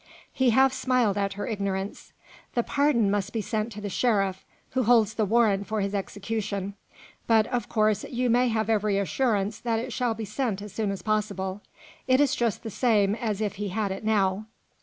He 0.33 0.49
half 0.49 0.73
smiled 0.73 1.15
at 1.15 1.33
her 1.33 1.45
ignorance. 1.45 2.11
"The 2.55 2.63
pardon 2.63 3.11
must 3.11 3.31
be 3.33 3.41
sent 3.41 3.71
to 3.73 3.81
the 3.81 3.87
sheriff, 3.89 4.43
who 4.71 4.81
holds 4.81 5.13
the 5.13 5.25
warrant 5.25 5.67
for 5.67 5.79
his 5.81 5.93
execution. 5.93 6.73
But, 7.27 7.45
of 7.53 7.69
course, 7.69 8.03
you 8.05 8.27
may 8.27 8.47
have 8.47 8.67
every 8.67 8.97
assurance 8.97 9.59
that 9.59 9.77
it 9.77 9.93
shall 9.93 10.15
be 10.15 10.25
sent 10.25 10.59
as 10.59 10.73
soon 10.73 10.89
as 10.89 11.03
possible. 11.03 11.61
It 12.07 12.19
is 12.19 12.33
just 12.35 12.63
the 12.63 12.71
same 12.71 13.13
as 13.13 13.41
if 13.41 13.57
he 13.57 13.69
had 13.69 13.91
it 13.91 14.03
now." 14.03 14.47